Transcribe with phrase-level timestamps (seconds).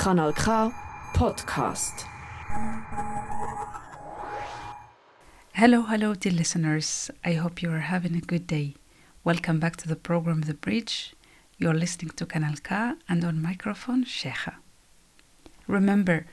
[0.00, 0.74] Kanal K
[1.12, 2.04] Podcast.
[5.52, 7.10] Hello, hello, dear listeners.
[7.22, 8.76] I hope you are having a good day.
[9.24, 11.12] Welcome back to the program The Bridge.
[11.58, 14.54] You're listening to Kanal K and on microphone, Cheija.
[15.66, 16.24] Remember,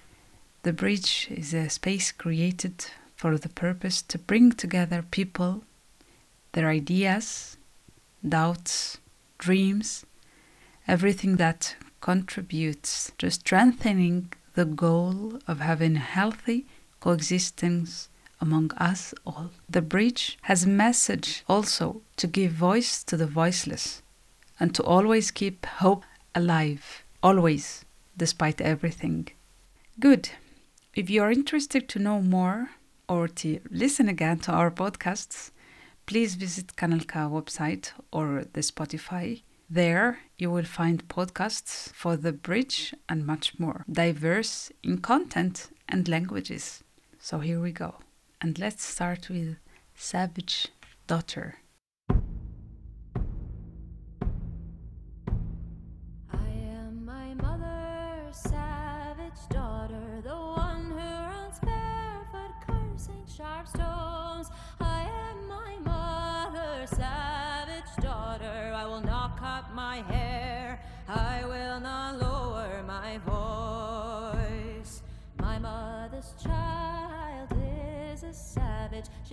[0.64, 2.86] The Bridge is a space created
[3.18, 5.66] for the purpose to bring together people,
[6.54, 7.58] their ideas,
[8.26, 9.00] doubts,
[9.38, 10.06] dreams,
[10.88, 16.66] everything that contributes to strengthening the goal of having healthy
[17.00, 19.52] coexistence among us all.
[19.70, 24.02] The bridge has a message also to give voice to the voiceless
[24.60, 27.86] and to always keep hope alive, always,
[28.16, 29.30] despite everything.
[30.00, 30.30] Good.
[30.96, 32.72] If you are interested to know more
[33.08, 35.52] or to listen again to our podcasts,
[36.06, 39.42] please visit Kanal K website or the Spotify.
[39.70, 46.08] There you will find podcasts for the bridge and much more, diverse in content and
[46.08, 46.84] languages.
[47.20, 47.96] So here we go.
[48.40, 49.58] And let's start with
[49.94, 50.70] Savage
[51.08, 51.56] Daughter.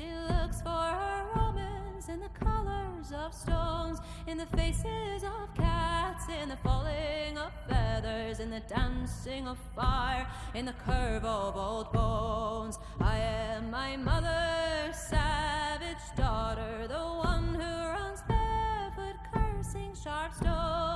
[0.04, 6.24] She looks for her romance in the colors of stones, in the faces of cats,
[6.42, 11.90] in the falling of feathers, in the dancing of fire, in the curve of old
[11.92, 12.78] bones.
[13.00, 20.93] I am my mother's savage daughter, the one who runs barefoot, cursing sharp stones.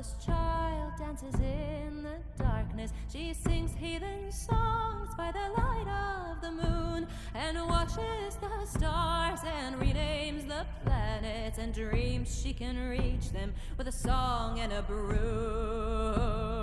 [0.00, 2.90] Mother's child dances in the darkness.
[3.12, 9.76] She sings heathen songs by the light of the moon and watches the stars and
[9.76, 16.59] renames the planets and dreams she can reach them with a song and a broom.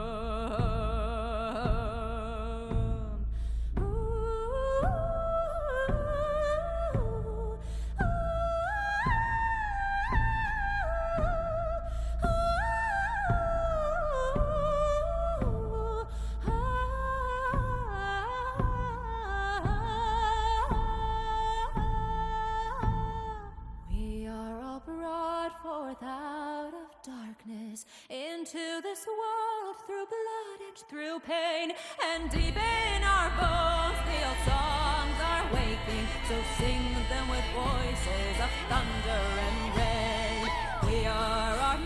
[30.78, 31.72] Blood through pain,
[32.14, 36.08] and deep in our bones the old songs are waking.
[36.28, 40.50] So sing them with voices of thunder and rain.
[40.92, 41.78] We are our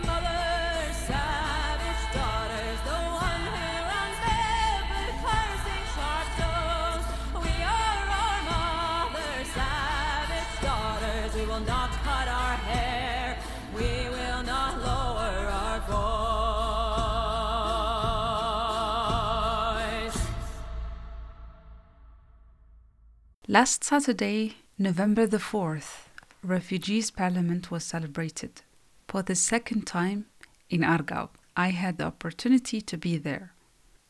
[23.52, 26.06] Last Saturday, November the 4th,
[26.42, 28.62] Refugees Parliament was celebrated
[29.08, 30.24] for the second time
[30.70, 31.28] in Aargau.
[31.54, 33.52] I had the opportunity to be there.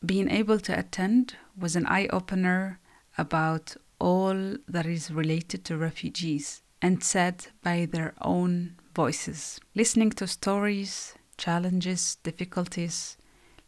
[0.05, 2.79] Being able to attend was an eye opener
[3.17, 9.59] about all that is related to refugees and said by their own voices.
[9.75, 13.17] Listening to stories, challenges, difficulties,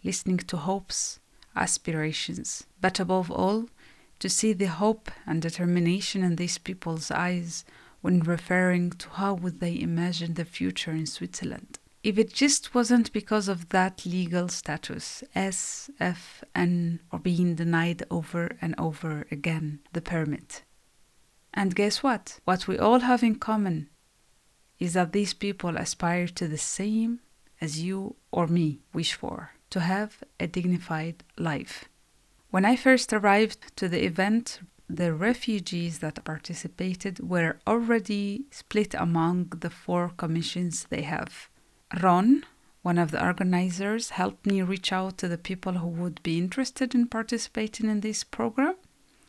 [0.06, 1.20] listening to hopes,
[1.54, 3.66] aspirations, but above all,
[4.20, 7.66] to see the hope and determination in these people's eyes
[8.02, 11.80] when referring to how would they imagine the future in Switzerland.
[12.04, 18.04] If it just wasn't because of that legal status, S, F, N, or being denied
[18.12, 20.64] over and over again the permit.
[21.52, 22.40] And guess what?
[22.46, 23.90] What we all have in common
[24.78, 27.22] is that these people aspire to the same
[27.60, 31.86] as you or me wish for to have a dignified life.
[32.56, 39.48] When I first arrived to the event, the refugees that participated were already split among
[39.60, 41.50] the four commissions they have.
[42.02, 42.46] Ron,
[42.82, 46.96] one of the organizers, helped me reach out to the people who would be interested
[46.96, 48.76] in participating in this program.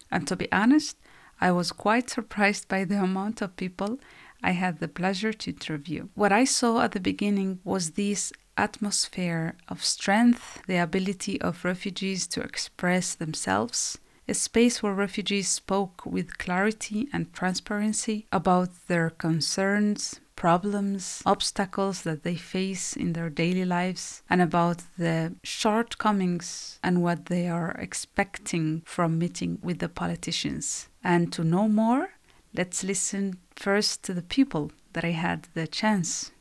[0.09, 0.97] And to be honest,
[1.41, 3.99] I was quite surprised by the amount of people
[4.41, 6.11] I had the pleasure to interview.
[6.15, 12.27] What I saw at the beginning was this atmosphere of strength, the ability of refugees
[12.29, 13.99] to express themselves
[14.29, 22.23] a space where refugees spoke with clarity and transparency about their concerns, problems, obstacles that
[22.23, 28.83] they face in their daily lives, and about the shortcomings and what they are expecting
[28.85, 30.89] from meeting with the politicians.
[31.05, 32.11] And to know more,
[32.53, 36.33] let's listen first to the people that I had the chance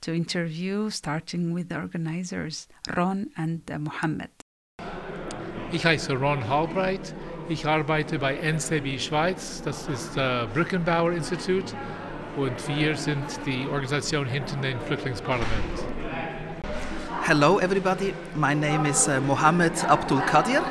[0.00, 4.30] to interview, starting with the organizers, Ron and uh, Mohammed.
[5.72, 7.14] Ich heiße Ron Halbright.
[7.48, 9.62] Ich arbeite bei NCBI Schweiz.
[9.62, 11.74] Das ist das Brückenbauer Institut
[12.36, 15.84] und wir sind die Organisation hinter dem Flüchtlingsparlament.
[17.22, 18.14] Hello, everybody.
[18.34, 20.62] My name is uh, Mohammed Abdul Kadir.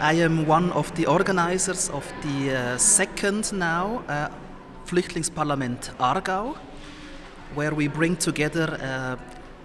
[0.00, 4.28] I am one of the organizers of the uh, second now uh,
[4.84, 6.54] Flüchtlingsparlament Aargau,
[7.54, 9.16] where we bring together uh,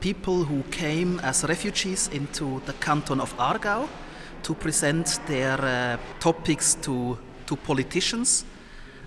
[0.01, 3.87] people who came as refugees into the canton of Aargau
[4.43, 8.43] to present their uh, topics to, to politicians.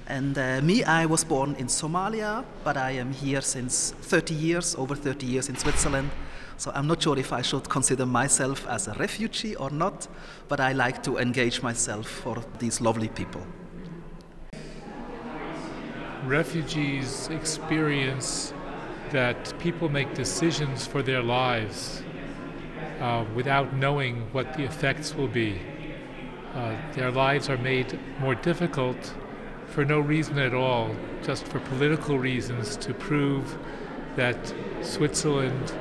[0.06, 4.74] And uh, me, I was born in Somalia, but I am here since 30 years,
[4.76, 6.10] over 30 years in Switzerland.
[6.56, 10.06] So I'm not sure if I should consider myself as a refugee or not,
[10.48, 13.42] but I like to engage myself for these lovely people.
[16.24, 18.54] Refugees experience
[19.10, 22.02] that people make decisions for their lives
[23.00, 25.60] uh, without knowing what the effects will be.
[26.54, 29.14] Uh, their lives are made more difficult
[29.66, 33.58] for no reason at all, just for political reasons to prove
[34.16, 35.72] that Switzerland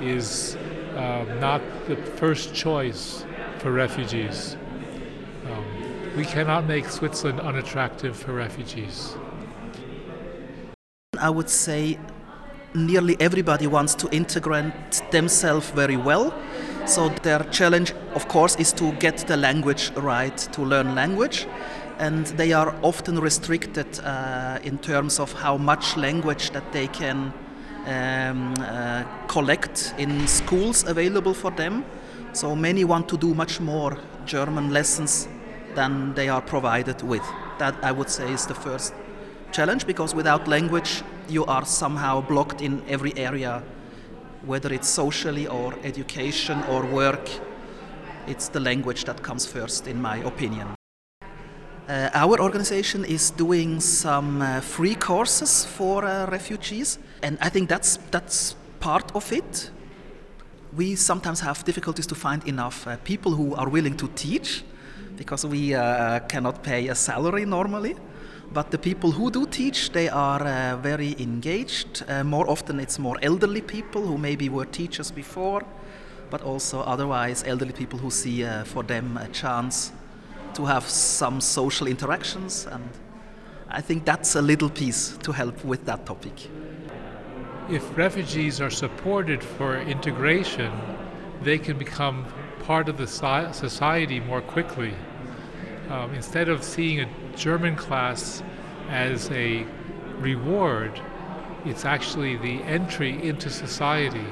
[0.00, 0.56] is
[0.94, 3.24] uh, not the first choice
[3.58, 4.56] for refugees.
[5.46, 5.64] Um,
[6.16, 9.16] we cannot make Switzerland unattractive for refugees.
[11.18, 11.98] I would say
[12.74, 16.32] nearly everybody wants to integrate themselves very well.
[16.86, 21.46] So their challenge, of course, is to get the language right, to learn language.
[21.98, 27.32] And they are often restricted uh, in terms of how much language that they can
[27.86, 31.84] um, uh, collect in schools available for them.
[32.32, 35.28] So many want to do much more German lessons
[35.74, 37.22] than they are provided with.
[37.58, 38.94] That I would say is the first
[39.52, 43.62] challenge because without language you are somehow blocked in every area,
[44.44, 47.28] whether it's socially or education or work.
[48.26, 50.68] It's the language that comes first, in my opinion.
[51.88, 57.68] Uh, our organization is doing some uh, free courses for uh, refugees, and I think
[57.68, 59.70] that's that's part of it.
[60.76, 64.62] We sometimes have difficulties to find enough uh, people who are willing to teach,
[65.16, 67.96] because we uh, cannot pay a salary normally.
[68.52, 72.04] But the people who do teach, they are uh, very engaged.
[72.24, 75.62] more often, it's more elderly people who maybe were teachers before,
[76.30, 79.92] but also otherwise elderly people who see for them a chance
[80.54, 82.90] to have some social interactions and
[83.72, 86.48] I think that's a little piece to help with that topic.
[87.70, 90.72] If refugees are supported for integration,
[91.44, 92.26] they can become
[92.64, 94.92] part of the society more quickly.
[95.88, 98.42] Um, instead of seeing a German class
[98.88, 99.66] as a
[100.18, 101.00] reward,
[101.64, 104.26] it's actually the entry into society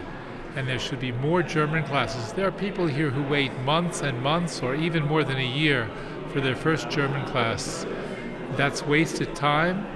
[0.56, 2.32] and there should be more German classes.
[2.32, 5.88] There are people here who wait months and months or even more than a year
[6.32, 7.86] for their first German class.
[8.56, 9.86] That's wasted time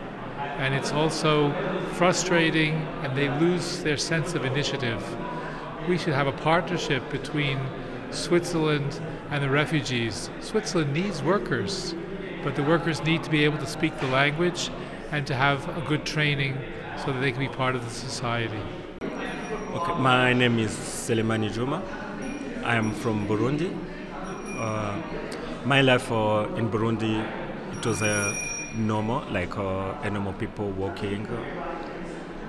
[0.59, 1.53] and it's also
[1.95, 5.03] frustrating and they lose their sense of initiative.
[5.89, 7.59] We should have a partnership between
[8.11, 10.31] Switzerland and the refugees.
[10.41, 11.95] Switzerland needs workers,
[12.43, 14.71] but the workers need to be able to speak the language
[15.11, 16.57] and to have a good training
[17.05, 18.61] so that they can be part of the society.
[19.03, 21.83] Okay, my name is Selemani Juma.
[22.65, 23.71] I am from Burundi.
[24.59, 25.01] Uh,
[25.65, 27.25] my life uh, in Burundi,
[27.77, 28.35] it was a
[28.77, 31.27] normal, like uh, normal people working.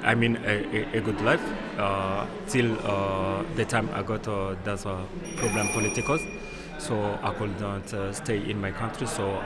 [0.03, 1.41] I mean, a, a, good life
[1.79, 5.05] uh, till uh, the time I got uh, there's a
[5.37, 6.21] problem politicals,
[6.77, 9.07] so I could not uh, stay in my country.
[9.07, 9.41] So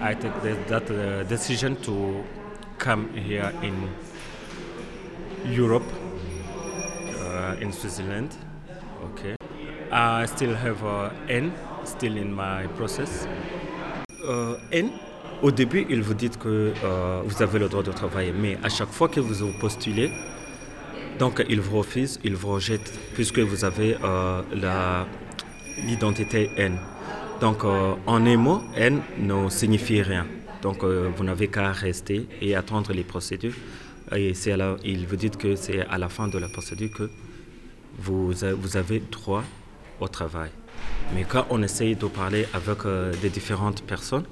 [0.00, 2.24] I took the, that uh, decision to
[2.78, 3.88] come here in
[5.44, 5.84] Europe,
[7.18, 8.34] uh, in Switzerland.
[9.12, 9.36] Okay,
[9.92, 11.52] I still have uh, N
[11.84, 13.26] still in my process.
[14.26, 14.90] Uh, N
[15.42, 18.68] Au début, ils vous disent que euh, vous avez le droit de travailler, mais à
[18.68, 20.10] chaque fois que vous postulez,
[21.18, 24.42] donc ils vous refusent, ils vous rejettent, puisque vous avez euh,
[25.86, 26.76] l'identité N.
[27.40, 30.26] Donc euh, en un mot, N ne signifie rien.
[30.60, 33.54] Donc euh, vous n'avez qu'à rester et attendre les procédures.
[34.14, 34.54] Et c'est
[34.84, 37.10] ils vous disent que c'est à la fin de la procédure que
[37.98, 39.42] vous, vous avez droit
[40.00, 40.50] au travail.
[41.14, 44.24] Mais quand on essaye de parler avec euh, des différentes personnes,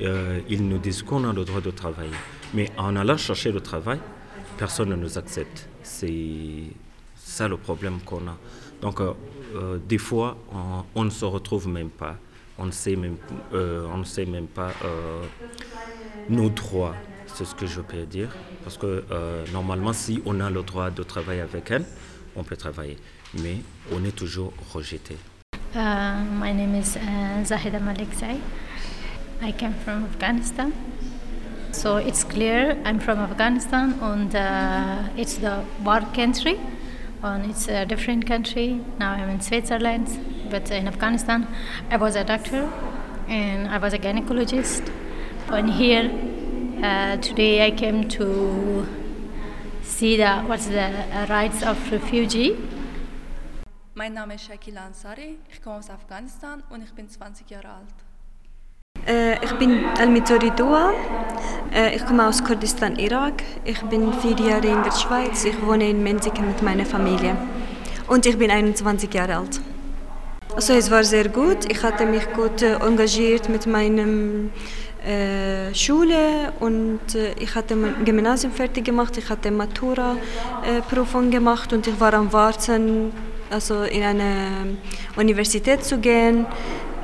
[0.00, 2.10] ils nous disent qu'on a le droit de travailler.
[2.54, 4.00] Mais en allant chercher le travail,
[4.58, 5.68] personne ne nous accepte.
[5.84, 6.64] C'est
[7.14, 8.36] ça le problème qu'on a.
[8.80, 9.00] Donc,
[9.86, 10.36] des fois,
[10.96, 12.16] on ne se retrouve même pas.
[12.58, 13.16] On ne sait même,
[13.52, 15.22] euh, on ne sait même pas euh,
[16.28, 16.94] nos droits,
[17.26, 18.28] c'est ce que je peux dire.
[18.62, 21.84] Parce que euh, normalement, si on a le droit de travailler avec elle,
[22.36, 22.98] on peut travailler.
[23.42, 23.56] Mais
[23.92, 25.16] on est toujours rejeté.
[25.74, 28.38] Uh, my name is uh, Zahida Malik Zai.
[29.40, 30.70] I came from Afghanistan.
[31.72, 36.60] So it's clear I'm from Afghanistan and uh, it's the war country
[37.22, 38.80] and it's a different country.
[38.98, 40.08] Now I'm in Switzerland,
[40.52, 41.48] but in Afghanistan
[41.90, 42.68] I was a doctor
[43.28, 44.82] and I was a gynecologist.
[45.48, 46.10] And here
[46.82, 48.86] uh, today I came to
[49.82, 52.56] see the, what's the uh, rights of refugee
[53.94, 57.94] Mein Name ist Shakila Ansari, ich komme aus Afghanistan und ich bin 20 Jahre alt.
[59.06, 60.92] Äh, ich bin Almitori Dua.
[61.74, 63.42] Äh, ich komme aus Kurdistan, Irak.
[63.64, 65.44] Ich bin vier Jahre in der Schweiz.
[65.44, 67.36] Ich wohne in Menziken mit meiner Familie.
[68.08, 69.60] Und ich bin 21 Jahre alt.
[70.54, 71.70] Also es war sehr gut.
[71.70, 74.52] Ich hatte mich gut äh, engagiert mit meinem
[75.02, 79.16] äh, Schule und äh, ich hatte mein Gymnasium fertig gemacht.
[79.16, 83.12] Ich hatte Matura-Prüfung gemacht und ich war am Warten,
[83.50, 84.76] also in eine
[85.16, 86.44] Universität zu gehen.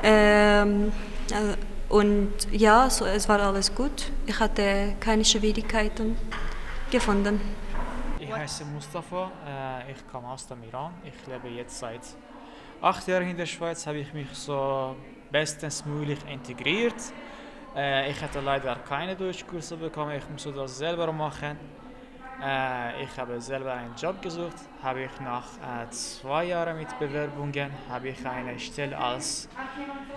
[0.03, 0.91] Ähm,
[1.31, 4.11] äh, und ja, so, es war alles gut.
[4.27, 6.15] Ich hatte keine Schwierigkeiten
[6.91, 7.41] gefunden.
[8.19, 9.31] Ich heiße Mustafa,
[9.91, 10.93] ich komme aus dem Iran.
[11.03, 12.01] Ich lebe jetzt seit
[12.81, 14.95] acht Jahren in der Schweiz, habe ich mich so
[15.31, 16.95] bestens möglich integriert.
[17.75, 21.57] Äh, ich hatte leider keine Deutschkurse bekommen, ich musste das selber machen.
[22.41, 27.69] Äh, ich habe selber einen Job gesucht, habe ich nach äh, zwei Jahren mit Bewerbungen
[27.89, 29.49] habe ich eine Stelle als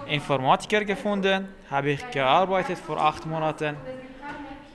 [0.07, 3.77] Informatiker gefunden, habe ich gearbeitet vor acht Monaten,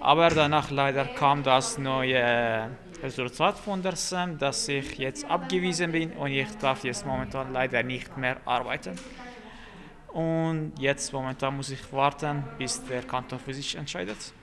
[0.01, 2.70] aber danach leider kam das neue
[3.03, 7.83] Resultat von der SEM, dass ich jetzt abgewiesen bin und ich darf jetzt momentan leider
[7.83, 8.95] nicht mehr arbeiten.
[10.07, 14.33] Und jetzt momentan muss ich warten, bis der Kanton für sich entscheidet.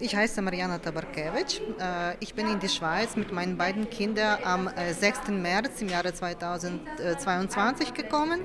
[0.00, 1.62] Ich heiße Mariana Tabarkevich.
[1.80, 5.28] Äh, Ich bin in die Schweiz mit meinen beiden Kindern am äh, 6.
[5.28, 8.42] März im Jahre 2022 gekommen.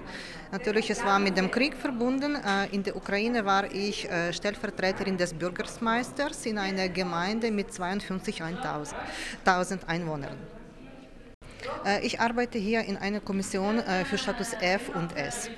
[0.52, 2.36] Natürlich, es war mit dem Krieg verbunden.
[2.36, 9.86] Äh, In der Ukraine war ich äh, Stellvertreterin des Bürgermeisters in einer Gemeinde mit 52.000
[9.88, 10.38] Einwohnern.
[11.86, 15.50] Äh, Ich arbeite hier in einer Kommission äh, für Status F und S.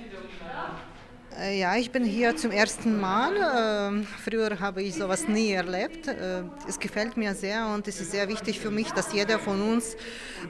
[1.39, 3.31] Äh, Ja, ich bin hier zum ersten Mal.
[3.37, 6.07] Ähm, Früher habe ich sowas nie erlebt.
[6.07, 9.61] Äh, Es gefällt mir sehr und es ist sehr wichtig für mich, dass jeder von
[9.61, 9.95] uns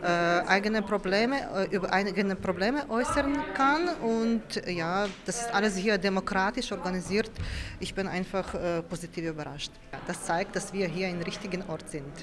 [0.02, 3.90] äh, eigene Probleme, über eigene Probleme äußern kann.
[4.02, 7.32] Und ja, das ist alles hier demokratisch organisiert.
[7.80, 8.56] Ich bin einfach
[8.90, 9.72] positiv überrascht.
[10.08, 12.14] Das zeigt, dass wir hier im richtigen Ort sind.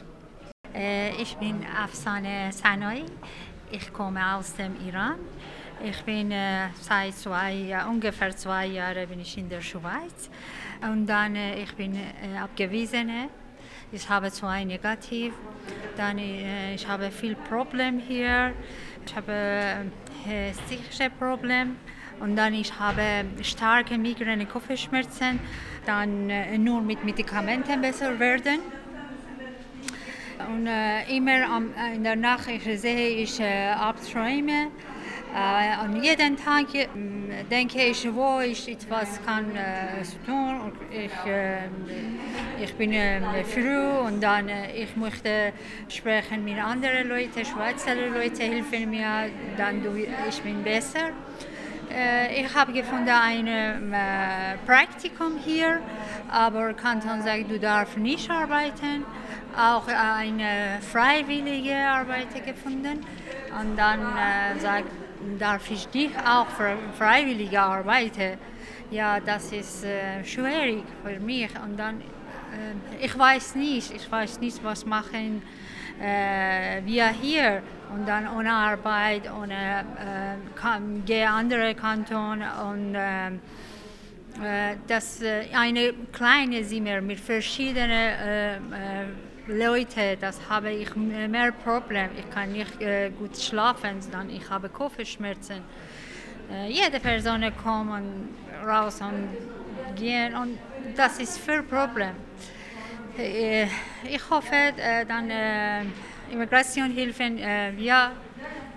[1.21, 3.05] Ich bin Afsane Sanoi.
[3.71, 5.19] Ich komme aus dem Iran.
[5.85, 10.29] Ich bin äh, seit zwei, äh, ungefähr zwei Jahren in der Schweiz
[10.83, 13.29] und dann äh, ich bin äh, abgewiesene.
[13.93, 15.35] Ich habe zwei negativ.
[15.97, 18.53] Dann äh, ich habe viel Problem hier.
[19.07, 21.77] Ich habe äh, psychische Problem
[22.19, 25.39] und dann ich habe starke Migräne, Kopfschmerzen.
[25.87, 28.59] Dann äh, nur mit Medikamenten besser werden.
[30.51, 34.73] Und äh, immer am, in der Nacht ich sehe ich äh, Albträume.
[35.39, 36.89] Äh, und jeden Tag äh,
[37.51, 40.73] denke ich, wo ich etwas kann äh, tun.
[40.91, 41.69] Ich, äh,
[42.61, 45.53] ich bin äh, früh und dann äh, ich möchte
[45.89, 51.11] sprechen mit anderen Leuten, Schweizer Leute helfen mir, dann du, ich bin besser.
[51.91, 55.81] Äh, ich habe gefunden ein äh, Praktikum hier,
[56.29, 59.05] aber Kanton sagt, du darfst nicht arbeiten.
[59.57, 63.01] Auch eine freiwillige Arbeit gefunden
[63.59, 64.91] und dann äh, sagt,
[65.39, 68.39] darf ich nicht auch für freiwillige arbeiten.
[68.91, 74.41] Ja, das ist äh, schwierig für mich und dann äh, ich weiß nicht, ich weiß
[74.41, 75.43] nicht, was machen
[76.01, 83.29] äh, wir hier und dann ohne Arbeit, ohne äh, gehe andere Kanton und äh,
[84.43, 87.89] äh, das äh, eine kleine Zimmer mit verschiedenen
[89.49, 92.11] Leuten, das habe ich mehr Probleme.
[92.19, 95.63] Ich kann nicht äh, gut schlafen, dann ich habe Kopfschmerzen.
[96.53, 98.29] Äh, jede Person kommt
[98.63, 100.59] raus und gehen und
[100.95, 102.13] das ist viel Problem.
[103.17, 103.65] Äh,
[104.05, 105.83] ich hoffe, äh, dann äh,
[106.31, 108.13] Immigrationshilfen, äh, wir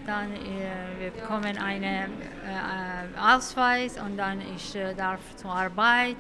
[0.06, 6.18] dann äh, wir bekommen einen äh, Ausweis und dann ich darf zur Arbeit.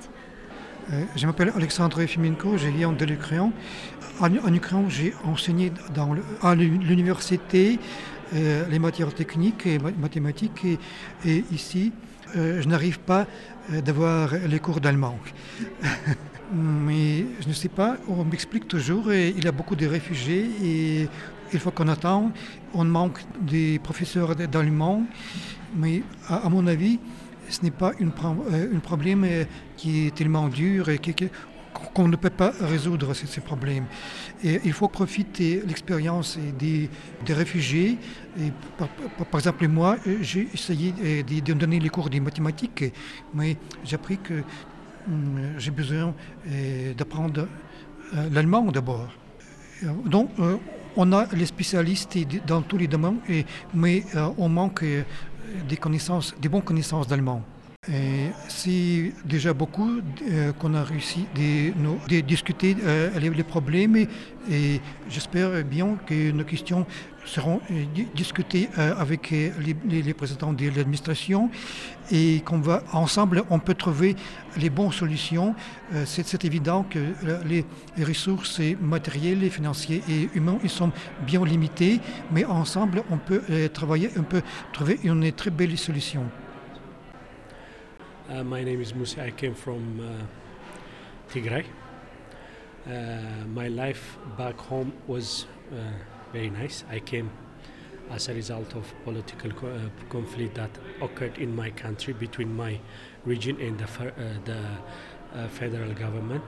[0.89, 3.51] Euh, Je m'appelle Alexandre Fimenko, je vis en Delucréan.
[4.19, 7.79] En, Ukraine, j'ai enseigné dans à l'université
[8.33, 10.65] euh, les matières techniques et ma- mathématiques.
[11.25, 11.91] Et, ici,
[12.35, 13.25] euh, je n'arrive pas
[13.69, 15.17] d'avoir les cours d'allemand.
[16.53, 20.49] Mais je ne sais pas, on m'explique toujours, et il y a beaucoup de réfugiés
[20.61, 21.07] et
[21.53, 22.31] il faut qu'on attend.
[22.73, 25.03] On manque des professeurs d'allemand,
[25.73, 26.99] mais à mon avis,
[27.51, 29.43] ce n'est pas un problème euh,
[29.77, 30.99] qui est tellement dur et
[31.93, 33.85] qu'on ne peut pas résoudre ces, problèmes.
[34.43, 36.89] Et il faut profiter de l'expérience des,
[37.25, 37.97] des réfugiés.
[38.39, 42.85] Et par, exemple, moi, euh, j'ai essayé euh, de, donner les cours de mathématiques,
[43.33, 44.43] mais j'ai appris que
[45.07, 46.13] hum, j'ai besoin
[46.47, 47.47] euh, d'apprendre
[48.13, 49.09] euh, l'allemand d'abord.
[49.83, 50.57] Euh, Donc, euh,
[50.95, 53.19] on a les spécialistes dans tous les domaines,
[53.73, 55.03] mais euh, on manque euh,
[55.67, 57.43] des connaissances, des bonnes connaissances d'allemand.
[58.47, 64.79] C'est déjà beaucoup euh, qu'on a réussi de, discuter euh, les, problèmes et
[65.09, 66.85] j'espère bien que nos questions
[67.25, 69.51] seront euh, di- discutées euh, avec euh,
[69.85, 71.49] les, présidents de l'administration
[72.11, 74.15] et qu'on va ensemble on peut trouver
[74.57, 75.55] les bonnes solutions.
[76.05, 76.99] C'est, évident que
[77.45, 77.65] les,
[78.03, 80.91] ressources matérielles, financières et humaines ils sont
[81.25, 81.99] bien limitées,
[82.31, 83.41] mais ensemble on peut
[83.73, 84.41] travailler, on peut
[84.73, 86.25] trouver une très belle solution.
[88.29, 88.93] My name is.
[89.17, 90.01] I came from
[91.31, 91.65] Tigray.
[93.55, 95.45] My life back home was
[96.33, 96.83] very nice.
[96.89, 97.29] I came
[98.09, 100.69] as a result of political co- uh, conflict that
[101.01, 102.79] occurred in my country between my
[103.25, 104.59] region and the, fer- uh, the
[105.39, 106.43] uh, federal government.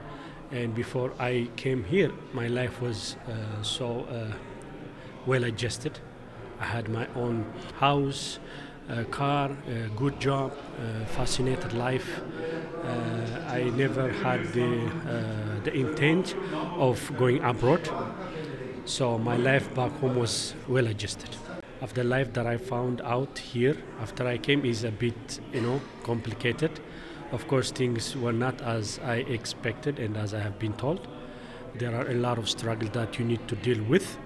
[0.50, 4.32] And before I came here, my life was uh, so uh,
[5.26, 5.98] well adjusted.
[6.60, 7.44] I had my own
[7.80, 8.38] house,
[9.10, 9.50] car,
[9.96, 10.52] good job,
[11.16, 12.20] fascinated life.
[12.84, 14.90] Uh, I never had the,
[15.64, 16.36] the intent
[16.76, 17.80] of going abroad.
[18.86, 21.30] So my life back home was well adjusted.
[21.80, 25.62] Of the life that I found out here after I came is a bit, you
[25.62, 26.70] know, complicated.
[27.32, 31.08] Of course, things were not as I expected and as I have been told.
[31.76, 34.18] There are a lot of struggle that you need to deal with.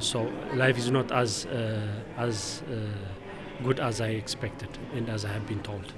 [0.00, 2.76] So life is not as uh, as uh,
[3.62, 5.92] good as I expected and as I have been told.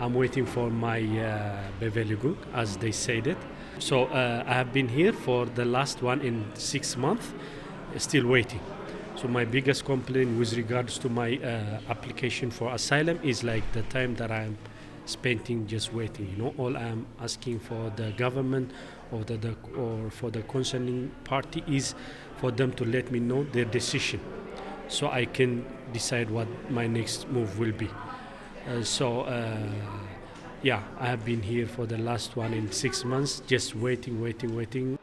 [0.00, 3.38] I'm waiting for my uh, Bewilligung, as they said it.
[3.78, 7.32] So uh, I have been here for the last one in six months,
[7.98, 8.60] still waiting.
[9.16, 13.82] So my biggest complaint with regards to my uh, application for asylum is like the
[13.82, 14.56] time that I'm
[15.06, 16.30] spending just waiting.
[16.30, 18.70] You know, all I'm asking for the government
[19.12, 21.94] or the, the or for the concerning party is
[22.38, 24.20] for them to let me know their decision,
[24.88, 27.90] so I can decide what my next move will be.
[28.68, 29.24] Uh, so.
[30.64, 34.56] Yeah, I have been here for the last one in six months, just waiting, waiting,
[34.56, 34.98] waiting.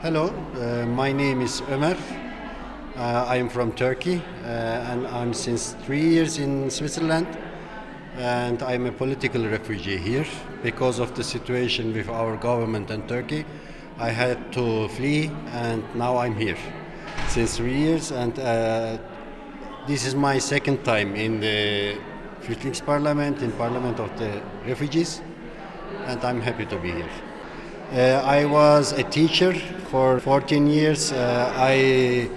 [0.00, 1.98] Hello, uh, my name is Ömer.
[2.96, 4.46] Uh, I am from Turkey uh,
[4.90, 7.26] and I'm since three years in Switzerland.
[8.16, 10.26] And I'm a political refugee here
[10.62, 13.44] because of the situation with our government and Turkey.
[13.98, 16.56] I had to flee and now I'm here
[17.28, 18.12] since three years.
[18.12, 18.96] And uh,
[19.86, 21.98] this is my second time in the
[22.50, 24.30] Flüchtlingsparlament, in Parliament of the
[24.66, 25.20] Refugees.
[26.06, 27.08] And I'm happy to be here.
[27.92, 29.54] Uh, I was a teacher
[29.90, 31.12] for 14 years.
[31.12, 32.28] Uh, I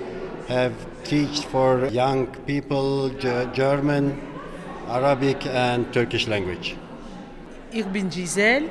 [0.47, 0.73] have
[1.03, 4.19] taught for young people Ge- German,
[4.87, 6.75] Arabic, and Turkish language.
[7.71, 8.67] Ik ben Giselle.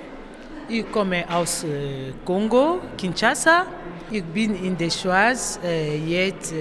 [0.69, 3.67] Ik kom uit eh, Congo, Kinshasa.
[4.11, 6.59] Ik ben in de Schweiz uh, jetzt uh,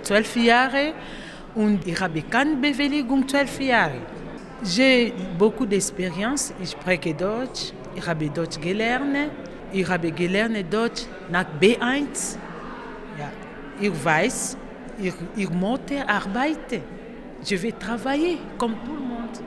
[0.00, 0.92] 12 jaar
[1.54, 4.00] und ich habe keine Bewilligung 12 Jahre.
[4.64, 6.52] J'ai beaucoup d'expérience.
[6.62, 7.72] Ich spreche Deutsch.
[7.96, 9.30] Ich habe Deutsch gelernt.
[9.72, 12.36] Ich habe gelernt Deutsch nach B1.
[13.18, 13.30] Ja.
[13.80, 14.56] Ich weiß,
[14.98, 15.48] ich, ich
[16.06, 16.82] arbeiten.
[17.44, 19.40] Je vais travailler comme tout le monde.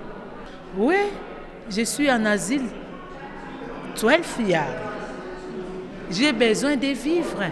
[0.77, 0.95] Oui,
[1.69, 2.67] je suis en asile
[3.95, 4.75] 12 Jahre.
[6.11, 7.51] J'ai besoin de vivre.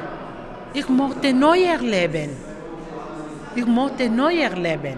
[0.75, 2.52] Ich möchte neuer Leben.
[3.55, 4.97] Ich möchte neuer Leben.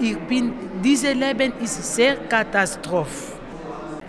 [0.00, 0.52] Ich bin,
[0.82, 3.32] dieses Leben ist sehr Katastrophe.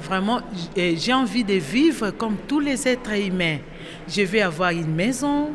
[0.07, 0.41] Vraiment,
[0.75, 3.59] j- j'ai envie de vivre comme tous les êtres humains.
[4.07, 5.51] Je vais avoir une maison,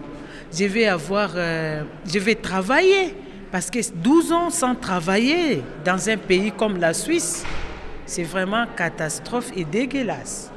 [0.53, 3.15] je vais avoir, euh, je vais travailler.
[3.53, 7.45] Parce que 12 ans sans travailler dans un pays comme la Suisse,
[8.07, 10.51] c'est vraiment catastrophe et dégueulasse.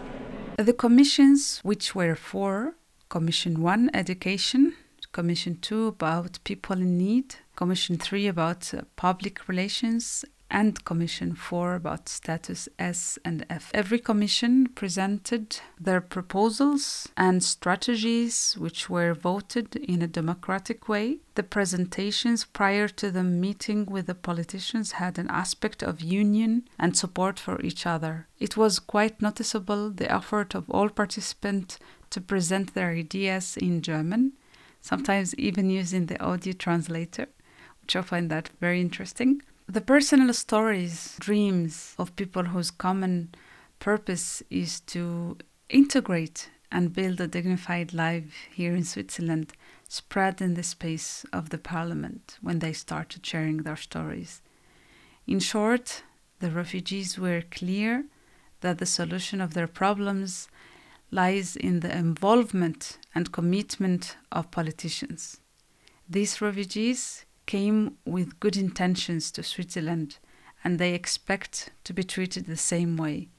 [0.63, 2.73] The commissions, which were four
[3.09, 4.71] Commission 1 Education,
[5.11, 11.73] Commission 2 about people in need, Commission 3 about uh, public relations, and Commission 4
[11.73, 13.71] about status S and F.
[13.73, 21.17] Every commission presented their proposals and strategies, which were voted in a democratic way.
[21.33, 26.95] The presentations prior to the meeting with the politicians had an aspect of union and
[26.95, 28.27] support for each other.
[28.39, 31.79] It was quite noticeable the effort of all participants
[32.11, 34.33] to present their ideas in German,
[34.81, 37.27] sometimes even using the audio translator,
[37.83, 39.41] which I find that very interesting.
[39.67, 43.35] The personal stories, dreams of people whose common
[43.79, 45.37] purpose is to
[45.69, 49.53] integrate and build a dignified life here in Switzerland
[49.87, 54.41] spread in the space of the parliament when they started sharing their stories.
[55.27, 56.03] In short,
[56.39, 58.05] the refugees were clear
[58.61, 60.47] that the solution of their problems
[61.11, 65.41] lies in the involvement and commitment of politicians.
[66.09, 70.17] These refugees came with good intentions to Switzerland
[70.63, 73.29] and they expect to be treated the same way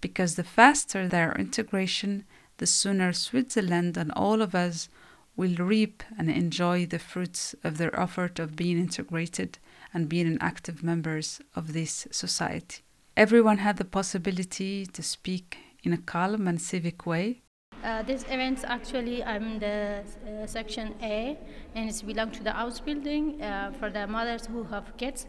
[0.00, 2.24] because the faster their integration,
[2.58, 4.88] the sooner Switzerland and all of us
[5.36, 9.58] will reap and enjoy the fruits of their effort of being integrated
[9.94, 12.82] and being an active members of this society.
[13.16, 17.42] Everyone had the possibility to speak in a calm and civic way
[17.84, 21.36] uh, this event actually I'm the uh, section A
[21.74, 25.26] and it's belong to the Ausbildung uh, for the mothers who have kids.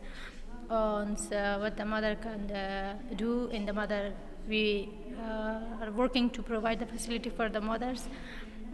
[0.70, 1.18] And
[1.62, 4.14] what the mother can uh, do in the mother
[4.48, 4.90] we
[5.20, 8.08] uh, are working to provide the facility for the mothers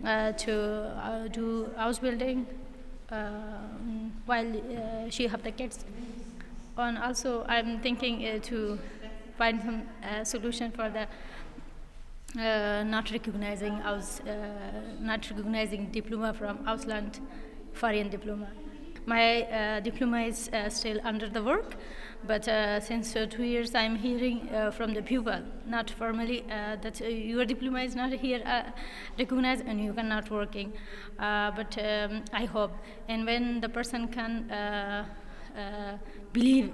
[0.06, 2.46] uh, to do Ausbildung
[4.26, 5.86] while she have the kids.
[6.78, 8.80] And also I'm thinking to
[9.38, 9.84] find some
[10.24, 11.08] solution for the uh,
[12.36, 14.28] not recognizing aus, uh,
[15.00, 17.20] not recognizing diploma from Ausland
[17.74, 18.48] foreign diploma.
[19.06, 21.78] My uh, diploma is uh, still under the work,
[22.28, 27.46] but uh, since uh, two years I'm hearing from the pupil, not formally, that your
[27.46, 28.44] diploma is not here
[29.18, 30.74] recognized and you cannot working.
[31.18, 32.74] but um, I hope,
[33.08, 35.08] and when the person can
[36.34, 36.72] believe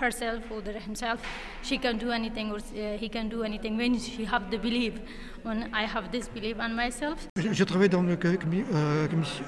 [0.00, 1.20] herself or himself
[1.62, 4.94] she can do anything or uh, he can do anything when she have the belief
[5.42, 7.28] when I have this belief on myself.
[7.36, 8.36] Dans le euh,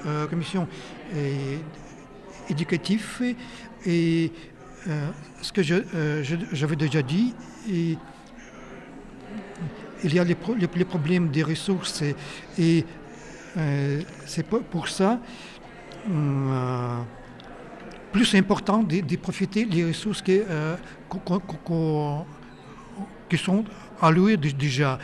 [0.05, 0.67] euh, commission
[1.13, 1.57] euh,
[2.49, 3.35] éducative
[3.85, 4.31] et
[4.87, 5.09] euh,
[5.41, 7.33] ce que j'avais déjà dit
[7.67, 7.97] il
[10.13, 12.03] y a les, pro, les, les, problèmes des ressources
[12.57, 12.85] et,
[14.25, 15.19] c'est pour ça
[16.09, 17.01] euh,
[18.11, 20.75] plus important de, de profiter des ressources euh,
[23.29, 23.63] qui sont
[24.01, 24.97] allouées déjà.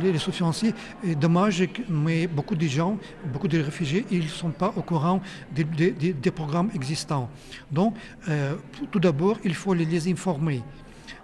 [0.00, 0.72] Les ressources financières,
[1.20, 2.98] dommage, mais beaucoup de gens,
[3.32, 5.20] beaucoup de réfugiés, ils ne sont pas au courant
[5.54, 7.28] des, programmes existants.
[7.70, 7.94] Donc,
[8.28, 8.54] euh,
[8.90, 10.62] tout d'abord, il faut les informer.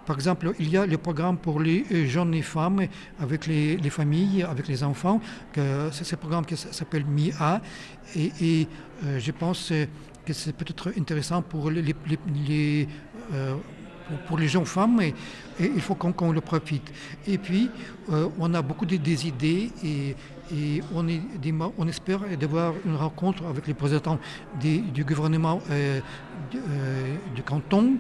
[0.07, 2.87] Par exemple, il y a le programme pour les jeunes et femmes
[3.21, 5.21] avec les, les familles, avec les enfants.
[5.55, 7.61] C'est ce programme qui s'appelle MIA.
[8.17, 8.67] Et,
[9.05, 9.73] euh, je pense
[10.25, 11.95] que c'est peut-être intéressant pour les,
[13.33, 13.55] euh,
[14.27, 15.15] pour, les jeunes femmes et,
[15.61, 16.93] il faut qu'on qu le profite.
[17.27, 17.71] Et puis,
[18.11, 20.15] euh, on a beaucoup de, des idées et,
[20.95, 24.19] on, espère d'avoir une rencontre avec les présidents
[24.61, 26.01] des, du gouvernement euh,
[27.35, 27.95] du, canton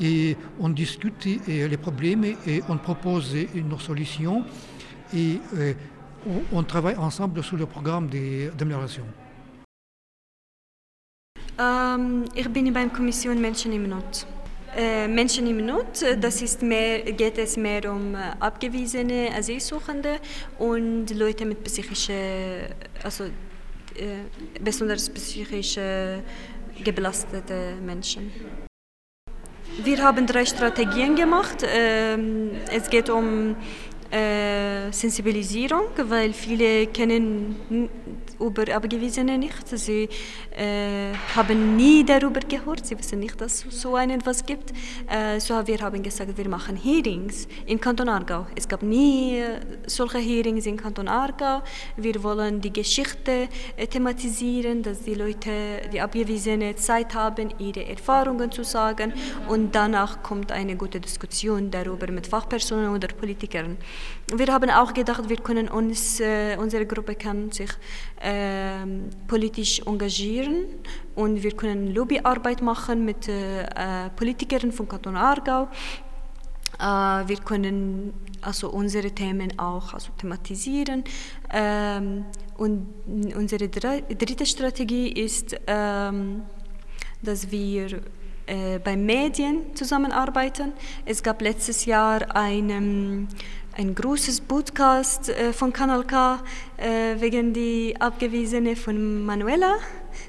[0.00, 4.44] et on discute les problèmes et, on propose une solution
[5.14, 5.38] et
[6.52, 8.08] on, travaille ensemble sur le programme
[8.58, 9.04] d'amélioration.
[11.58, 14.26] Ähm, ich bin beim Kommission Menschen im Not.
[14.76, 20.16] Äh, Menschen im Not, das ist mehr, geht es mehr um abgewiesene Asylsuchende
[20.58, 22.14] und Leute mit psychischen,
[23.02, 24.24] also äh,
[24.62, 25.78] besonders psychisch
[26.82, 28.32] gebelastete Menschen.
[29.84, 31.64] Wir haben drei Strategien gemacht.
[31.66, 33.56] Ähm, es geht um
[34.10, 37.88] äh, Sensibilisierung, weil viele kennen
[38.42, 39.66] über Abgewiesene nicht.
[39.68, 40.08] Sie
[40.56, 44.72] äh, haben nie darüber gehört, sie wissen nicht, dass es so etwas gibt.
[45.08, 48.46] Äh, so wir haben gesagt, wir machen Hearings in Kanton Aargau.
[48.54, 51.62] Es gab nie äh, solche Hearings in Kanton Aargau.
[51.96, 55.50] Wir wollen die Geschichte äh, thematisieren, dass die Leute,
[55.92, 59.12] die Abgewiesene Zeit haben, ihre Erfahrungen zu sagen
[59.48, 63.76] und danach kommt eine gute Diskussion darüber mit Fachpersonen oder Politikern.
[64.34, 67.70] Wir haben auch gedacht, wir können uns, äh, unsere Gruppe kann sich
[68.20, 68.86] äh,
[69.26, 70.64] politisch engagieren
[71.14, 75.68] und wir können Lobbyarbeit machen mit äh, Politikern von Kanton Aargau.
[76.78, 81.04] Äh, wir können also unsere Themen auch also thematisieren.
[81.52, 82.24] Ähm,
[82.56, 82.86] und
[83.36, 86.42] unsere dritte Strategie ist, ähm,
[87.22, 88.02] dass wir
[88.46, 90.72] äh, bei Medien zusammenarbeiten.
[91.04, 93.28] Es gab letztes Jahr einen
[93.74, 96.40] ein großes Podcast äh, von Kanal K
[96.76, 99.76] äh, wegen die Abgewiesene von Manuela.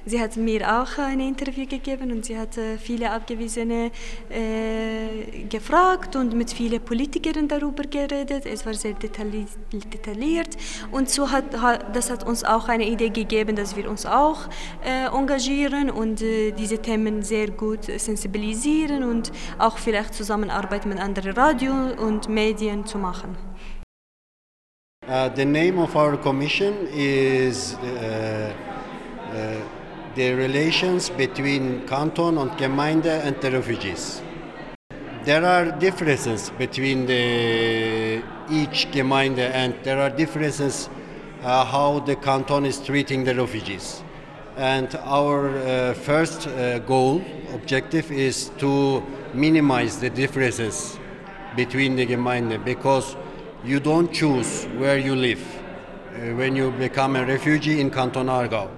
[0.05, 3.91] Sie hat mir auch ein Interview gegeben und sie hat äh, viele Abgewiesene
[4.29, 8.45] äh, gefragt und mit vielen Politikern darüber geredet.
[8.45, 10.57] Es war sehr detailliert, detailliert.
[10.91, 11.45] und so hat,
[11.93, 14.49] das hat uns auch eine Idee gegeben, dass wir uns auch
[14.83, 21.33] äh, engagieren und äh, diese Themen sehr gut sensibilisieren und auch vielleicht Zusammenarbeit mit anderen
[21.33, 23.35] Radio und Medien zu machen.
[25.07, 28.53] Uh, the name of our commission is uh,
[29.33, 29.82] uh,
[30.15, 34.21] the relations between canton and Gemeinde and the refugees.
[35.23, 38.21] There are differences between the,
[38.51, 40.87] each Gemeinde and there are differences
[41.41, 44.03] uh, how the canton is treating the refugees.
[44.55, 47.23] And our uh, first uh, goal,
[47.55, 49.01] objective is to
[49.33, 50.99] minimize the differences
[51.55, 53.15] between the Gemeinde because
[53.63, 58.69] you don't choose where you live uh, when you become a refugee in Canton Aargau.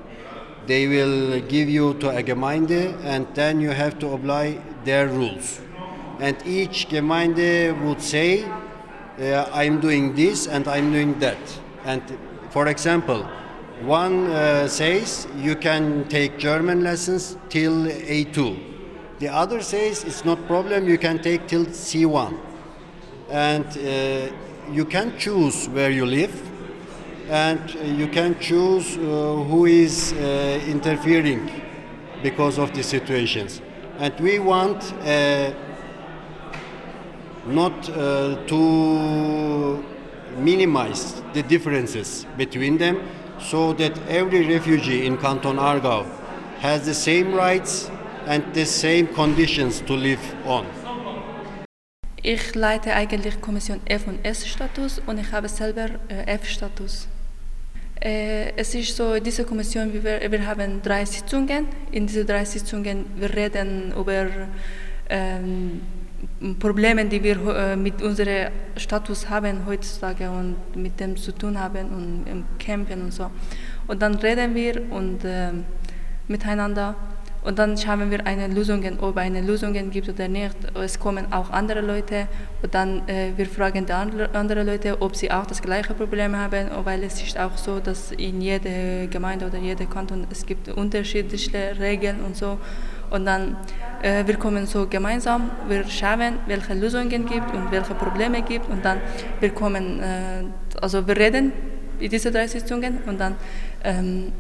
[0.67, 5.62] They will give you to a Gemeinde and then you have to apply their rules.
[6.19, 11.38] And each Gemeinde would say, uh, I'm doing this and I'm doing that.
[11.84, 12.01] And
[12.49, 13.23] for example,
[13.82, 18.73] one uh, says you can take German lessons till A2.
[19.19, 22.39] The other says it's not problem, you can take till C1.
[23.30, 24.34] And uh,
[24.71, 26.34] you can choose where you live
[27.30, 29.02] and you can choose uh,
[29.50, 31.50] who is uh, interfering
[32.22, 33.62] because of the situations.
[33.98, 35.54] And we want uh,
[37.46, 39.84] not uh, to
[40.38, 43.00] minimize the differences between them
[43.40, 46.06] so that every refugee in Canton Aargau
[46.60, 47.90] has the same rights
[48.26, 50.66] and the same conditions to live on.
[52.24, 57.08] Ich leite eigentlich Kommission F und S-Status und ich habe selber äh, F-Status.
[58.06, 61.65] Äh, es ist so, diese Kommission, wir, wir haben drei Sitzungen.
[61.91, 64.28] In diesen drei Sitzungen wir reden über
[65.10, 65.82] ähm,
[66.60, 71.88] Probleme, die wir äh, mit unserem Status haben heutzutage und mit dem zu tun haben
[71.88, 73.32] und im Campen und so.
[73.88, 75.50] Und dann reden wir und äh,
[76.28, 76.94] miteinander
[77.45, 80.55] und dann schauen wir eine Lösung, ob eine Lösung gibt oder nicht.
[80.73, 82.27] Es kommen auch andere Leute
[82.63, 86.69] und dann äh, wir fragen die anderen Leute, ob sie auch das gleiche Problem haben,
[86.84, 91.77] weil es ist auch so, dass in jeder Gemeinde oder jeder Kanton es gibt unterschiedliche
[91.79, 92.58] Regeln und so.
[93.12, 93.55] Und dann
[94.01, 98.84] äh, wir kommen so gemeinsam, wir schauen, welche Lösungen gibt und welche Probleme gibt und
[98.84, 98.99] dann
[99.39, 100.43] wir kommen, äh,
[100.81, 101.51] also wir reden
[101.99, 103.36] in diese drei Sitzungen und dann
[103.84, 104.34] ähm,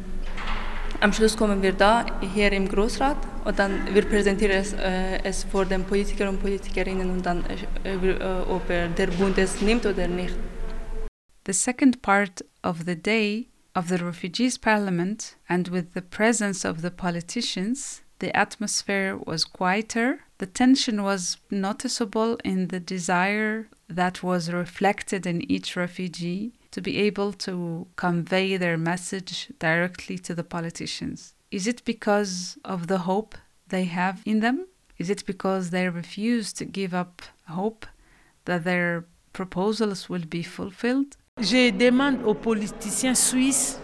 [1.01, 5.43] am Schluss kommen wir da hier im Großrat und dann wir präsentieren es, äh, es
[5.43, 9.37] vor den Politikern und Politikerinnen und dann äh, eh, äh, eh, ob er der Bund
[9.37, 10.35] es nimmt oder nicht.
[11.45, 16.81] The second part of the day of the Refugees Parliament and with the presence of
[16.81, 20.19] the politicians, the atmosphere was quieter.
[20.39, 26.97] The tension was noticeable in the desire that was reflected in each refugee to be
[26.97, 31.33] able to convey their message directly to the politicians?
[31.49, 33.35] Is it because of the hope
[33.69, 34.67] they have in them?
[34.97, 37.85] Is it because they refuse to give up hope
[38.43, 41.15] that their proposals will be fulfilled?
[41.39, 43.79] Je demande aux politiciens suisses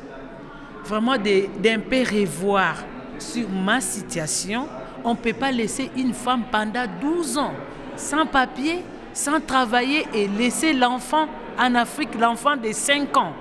[0.83, 2.83] vraiment d'un peu revoir
[3.19, 4.67] sur ma situation.
[5.05, 7.53] On ne peut pas laisser une femme pendant 12 ans
[7.95, 11.27] sans papier, sans travailler et laisser l'enfant
[11.59, 13.33] en Afrique, l'enfant de 5 ans,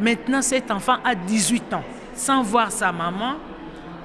[0.00, 3.34] maintenant cet enfant a 18 ans, sans voir sa maman.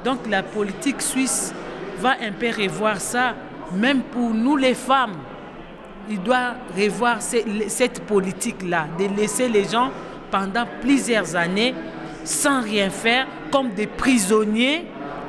[0.03, 1.53] Donc la politique suisse
[1.99, 3.35] va un peu revoir ça,
[3.73, 5.17] même pour nous les femmes.
[6.09, 9.91] Il doit revoir cette politique-là, de laisser les gens
[10.31, 11.75] pendant plusieurs années
[12.23, 14.85] sans rien faire, comme des prisonniers.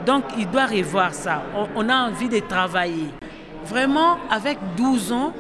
[0.06, 1.42] Donc il doit revoir ça.
[1.76, 3.08] On, a envie de travailler.
[3.64, 5.32] Vraiment, avec 12 ans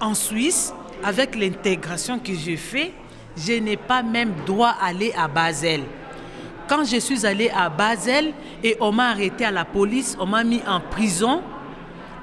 [0.00, 2.92] en Suisse, avec l'intégration que j'ai fait,
[3.36, 5.82] je n'ai pas même droit à aller à Basel.
[6.68, 8.32] Quand je suis allé à Basel
[8.62, 11.42] et on m'a arrêté à la police, on m'a mis en prison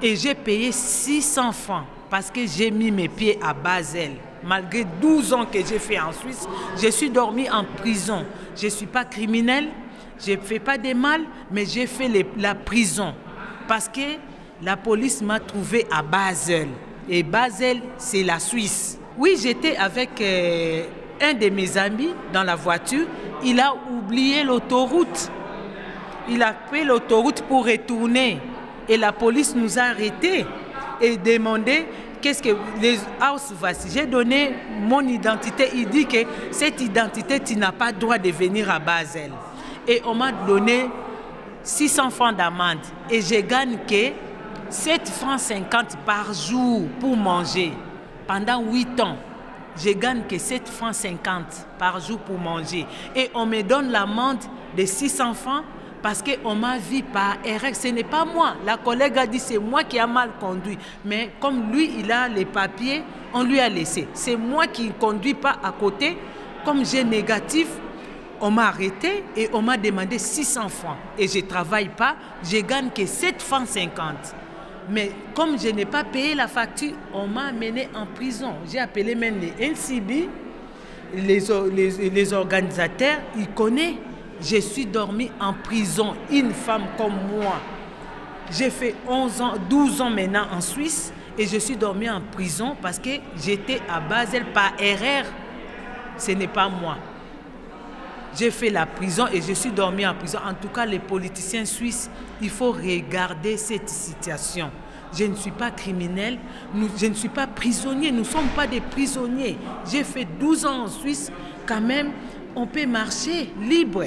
[0.00, 4.12] et j'ai payé 600 francs parce que j'ai mis mes pieds à Basel.
[4.44, 6.46] Malgré 12 ans que j'ai fait en Suisse,
[6.80, 8.24] je suis dormi en prison.
[8.56, 9.68] Je ne suis pas criminel,
[10.24, 13.14] je ne fais pas de mal, mais j'ai fait la prison
[13.66, 14.16] parce que
[14.62, 16.68] la police m'a trouvé à Basel.
[17.08, 18.98] Et Basel, c'est la Suisse.
[19.16, 20.84] Oui, j'étais avec euh,
[21.20, 23.06] un de mes amis dans la voiture.
[23.44, 25.30] Il a oublié l'autoroute.
[26.28, 28.38] Il a pris l'autoroute pour retourner.
[28.88, 30.44] Et la police nous a arrêtés
[31.00, 31.86] et demandé
[32.20, 33.52] qu'est-ce que les house.
[33.92, 35.70] J'ai donné mon identité.
[35.74, 36.18] Il dit que
[36.50, 39.30] cette identité, tu n'as pas le droit de venir à Basel.
[39.88, 40.88] Et on m'a donné
[41.62, 42.78] 600 francs d'amende.
[43.10, 44.25] Et je gagne que
[44.68, 47.72] 7 francs 50 par jour pour manger
[48.26, 49.16] pendant 8 ans.
[49.76, 52.86] Je gagne que 7 francs 50 par jour pour manger.
[53.14, 54.38] Et on me donne l'amende
[54.76, 55.64] de 600 francs
[56.02, 57.74] parce qu'on m'a vu par erreur.
[57.74, 58.54] Ce n'est pas moi.
[58.64, 60.78] La collègue a dit c'est moi qui a mal conduit.
[61.04, 63.02] Mais comme lui, il a les papiers,
[63.34, 64.08] on lui a laissé.
[64.14, 66.16] C'est moi qui ne conduis pas à côté.
[66.64, 67.68] Comme j'ai négatif,
[68.40, 70.96] on m'a arrêté et on m'a demandé 600 francs.
[71.18, 74.34] Et je ne travaille pas, je gagne que 7 francs 50.
[74.90, 78.54] Mais comme je n'ai pas payé la facture, on m'a amené en prison.
[78.70, 80.28] J'ai appelé même les NCB,
[81.14, 83.96] les, les, organisateurs, ils connaissent.
[84.40, 87.54] Je suis dormi en prison, une femme comme moi.
[88.50, 92.76] J'ai fait 11 ans, 12 ans maintenant en Suisse et je suis dormi en prison
[92.80, 93.10] parce que
[93.42, 95.24] j'étais à Basel par erreur.
[96.18, 96.98] Ce n'est pas moi.
[98.38, 100.38] J'ai fait la prison et je suis dormi en prison.
[100.46, 102.10] En tout cas, les politiciens suisses,
[102.42, 104.70] il faut regarder cette situation.
[105.16, 106.38] Je ne suis pas criminel,
[106.98, 109.56] je ne suis pas prisonnier, nous ne sommes pas des prisonniers.
[109.90, 111.32] J'ai fait 12 ans en Suisse,
[111.64, 112.10] quand même,
[112.54, 114.04] on peut marcher libre.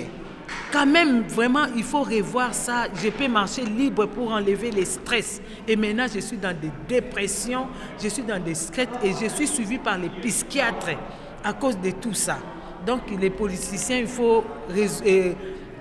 [0.72, 2.86] Quand même, vraiment, il faut revoir ça.
[3.02, 5.42] Je peux marcher libre pour enlever les stress.
[5.68, 7.68] Et maintenant, je suis dans des dépressions,
[8.02, 10.98] je suis dans des stress et je suis suivi par les psychiatres
[11.44, 12.38] à cause de tout ça.
[12.86, 14.44] Donc, les politiciens, il faut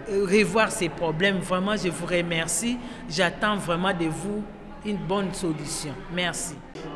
[0.08, 1.38] revoir ces problèmes.
[1.38, 2.78] Vraiment, je vous remercie.
[3.08, 4.42] J'attends vraiment de vous
[4.84, 5.94] une bonne solution.
[6.14, 6.54] Merci.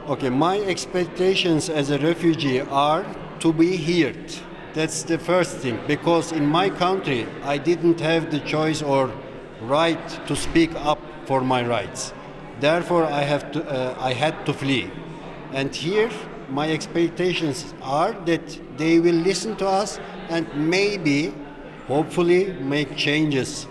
[0.08, 3.04] Okay, my expectations as a refugee are
[3.40, 4.32] to be heard.
[4.74, 9.10] That's the first thing because in my country I didn't have the choice or
[9.60, 12.14] right to speak up for my rights.
[12.60, 14.90] Therefore, I have to, uh, I had to flee.
[15.52, 16.10] And here,
[16.52, 21.32] my expectations are that they will listen to us and maybe,
[21.88, 23.66] hopefully, make changes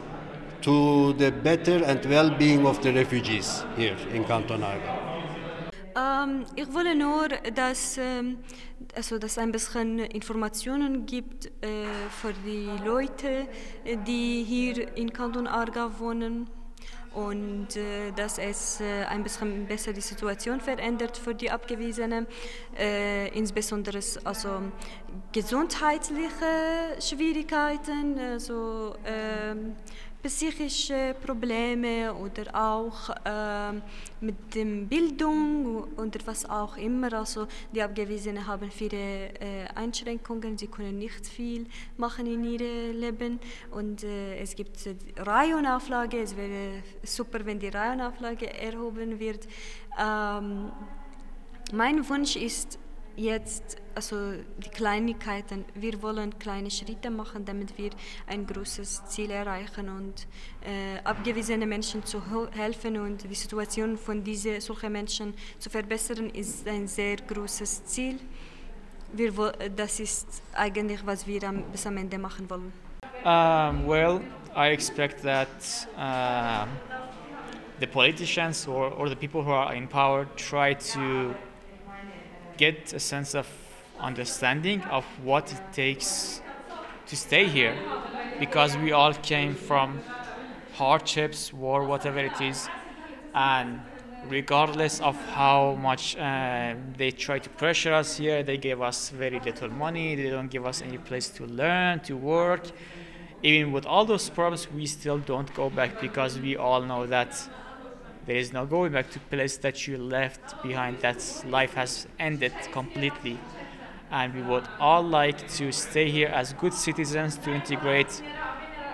[0.62, 4.98] to the better and well-being of the refugees here in Canton Aargau.
[5.94, 8.38] Ähm, um, ich wollte nur, dass, ähm, um,
[8.96, 13.48] also, dass ein bisschen Informationen gibt eh, äh, für die Leute,
[13.84, 16.48] eh, die hier in Kanton Aargau wohnen
[17.14, 22.26] und äh, dass es äh, ein bisschen besser die Situation verändert für die Abgewiesenen,
[22.78, 24.62] äh, insbesondere also
[25.34, 29.76] gesundheitliche Schwierigkeiten, also ähm,
[30.24, 33.74] psychische Probleme oder auch äh,
[34.20, 37.12] mit dem Bildung oder was auch immer.
[37.14, 41.66] Also die Abgewiesenen haben viele äh, Einschränkungen, sie können nicht viel
[41.98, 43.40] machen in ihrem Leben
[43.72, 46.22] und äh, es gibt äh, Reihenauflage.
[46.22, 49.48] Es wäre super, wenn die Reihenauflage erhoben wird.
[50.00, 50.72] Ähm,
[51.74, 52.78] mein Wunsch ist
[53.16, 57.92] jetzt, also die Kleinigkeiten, wir wollen kleine Schritte machen, damit wir
[58.28, 60.28] ein großes Ziel erreichen und
[60.62, 62.22] äh, abgewiesene Menschen zu
[62.52, 68.20] helfen und die Situation von diesen solchen Menschen zu verbessern, ist ein sehr großes Ziel.
[69.14, 69.32] Wir,
[69.76, 72.72] das ist eigentlich, was wir am, bis am Ende machen wollen.
[73.24, 74.22] Um, well,
[74.56, 75.48] I expect that
[75.98, 76.66] uh,
[77.80, 81.36] the politicians or, or the people who are in power try to
[82.62, 83.48] get a sense of
[84.00, 86.42] understanding of what it takes
[87.08, 87.76] to stay here
[88.40, 90.00] because we all came from
[90.74, 92.70] hardships, war, whatever it is,
[93.34, 93.82] and
[94.28, 99.40] regardless of how much uh, they try to pressure us here, they gave us very
[99.40, 102.64] little money, they don't give us any place to learn, to work.
[103.42, 107.32] Even with all those problems, we still don't go back because we all know that
[108.32, 112.54] there is no going back to place that you left behind that life has ended
[112.72, 113.38] completely.
[114.10, 118.24] And we would all like to stay here as good citizens to integrate.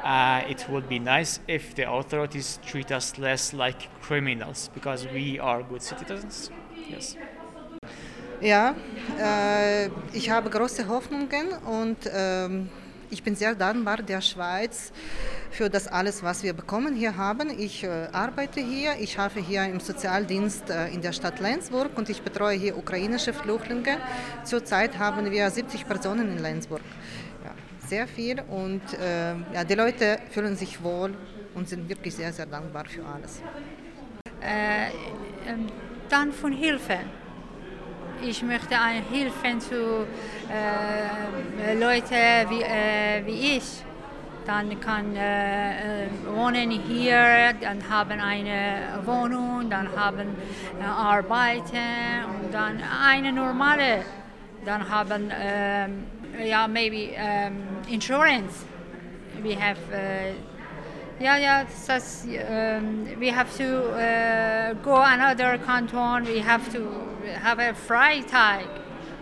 [0.03, 5.37] Uh, it would be nice if the authorities treat us less like criminals because we
[5.37, 6.49] are good citizens.
[6.89, 7.15] Yes.
[8.41, 8.75] Ja,
[9.19, 12.69] äh, ich habe große Hoffnungen und ähm,
[13.11, 14.91] ich bin sehr dankbar der Schweiz
[15.51, 17.49] für das alles, was wir bekommen hier haben.
[17.57, 22.09] Ich äh, arbeite hier, ich arbeite hier im Sozialdienst äh, in der Stadt Lenzburg und
[22.09, 23.97] ich betreue hier ukrainische Flüchtlinge.
[24.43, 26.81] Zurzeit haben wir 70 Personen in Lenzburg.
[27.43, 27.51] Ja,
[27.87, 31.13] sehr viel und äh, ja, die Leute fühlen sich wohl
[31.55, 33.41] und sind wirklich sehr, sehr dankbar für alles.
[34.41, 34.87] Äh,
[35.49, 35.67] ähm,
[36.09, 36.99] dann von Hilfe.
[38.21, 40.07] ich möchte ein helfen zu
[40.49, 43.83] äh, Leute wie, äh, wie ich.
[44.47, 50.37] Dann kann äh, eh, äh, eh, wohnen hier, dann haben eine eh, Wohnung, dann haben
[50.79, 54.05] äh, arbeiten und dann eine normale,
[54.63, 56.05] dann haben ähm,
[56.41, 57.09] ja maybe
[57.89, 58.65] insurance.
[59.43, 60.33] We have uh,
[61.19, 61.65] yeah yeah
[63.19, 63.91] we have to
[64.81, 66.25] go another canton.
[66.25, 66.87] We have to
[67.43, 68.65] have a Freitag,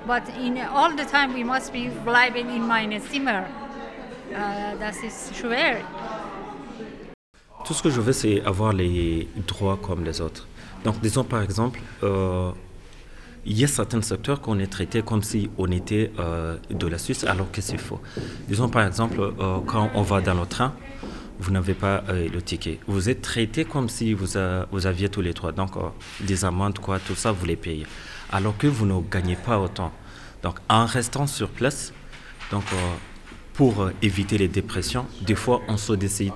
[0.06, 3.65] but in all the time we must be bleiben in meine Zimmer.
[7.66, 10.48] Tout ce que je veux, c'est avoir les droits comme les autres.
[10.84, 12.52] Donc, disons par exemple, euh,
[13.46, 17.00] il y a certains secteurs qu'on est traités comme si on était euh, de la
[17.00, 18.00] Suisse, alors que c'est faux.
[18.48, 20.74] Disons par exemple, euh, quand on va dans le train,
[21.40, 22.80] vous n'avez pas le ticket.
[22.88, 25.52] Vous êtes traité comme si vous, aviez tous les droits.
[25.52, 25.72] Donc,
[26.22, 27.86] des amendes, quoi, tout ça, vous les payez.
[28.32, 29.92] Alors que vous ne gagnez pas autant.
[30.44, 31.94] Donc, en restant sur place,
[32.52, 32.64] donc,
[33.56, 36.34] pour euh, éviter les dépressions, des fois, on se décide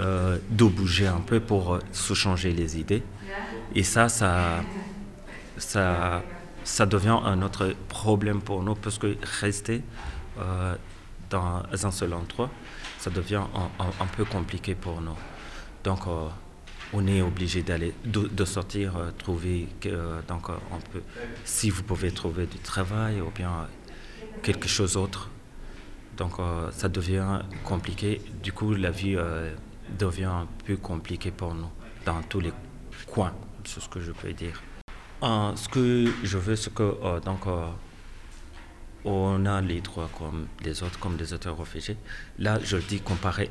[0.00, 3.02] euh, de bouger un peu pour euh, se changer les idées.
[3.74, 4.64] Et ça, ça,
[5.58, 9.82] ça, devient un autre problème pour nous parce que rester
[11.28, 12.50] dans un seul endroit,
[12.98, 13.42] ça devient
[13.78, 15.16] un, peu compliqué pour nous.
[15.84, 16.00] Donc,
[16.94, 19.68] on est obligé d'aller, de, sortir, trouver,
[20.28, 21.02] donc, on peut,
[21.44, 23.66] si vous pouvez trouver du travail ou bien
[24.42, 25.28] quelque chose d'autre.
[26.18, 28.20] Donc, euh, ça devient compliqué.
[28.42, 29.54] Du coup, la vie euh,
[29.98, 31.70] devient peu compliquée pour nous
[32.04, 32.52] dans tous les
[33.06, 33.32] coins,
[33.64, 34.60] c'est ce que je peux dire.
[35.22, 37.46] Euh, ce que je veux, c'est que donc,
[39.04, 41.96] on a les droits comme les autres, comme les autres réfugiés.
[42.38, 43.50] Là, je le dis comparé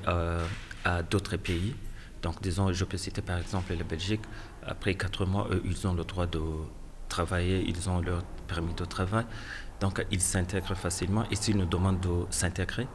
[0.84, 1.74] à d'autres pays.
[2.22, 4.22] Donc, disons, je peux citer par exemple la Belgique.
[4.65, 6.41] Après quatre mois, ils ont le droit de
[7.07, 9.26] travailler, ils ont leur permis de travail.
[9.80, 11.23] Donc, ils s'intègrent facilement.
[11.32, 12.88] Et s'ils nous demandent de s'intégrer,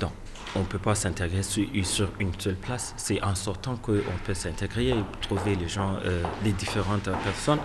[0.00, 0.12] donc,
[0.54, 2.92] on ne peut pas s'intégrer sur, sur une seule place.
[2.96, 7.60] C'est en sortant qu'on peut s'intégrer, et trouver les gens, euh, les différentes personnes,